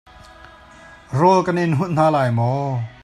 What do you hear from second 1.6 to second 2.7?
in hunh hna lai maw.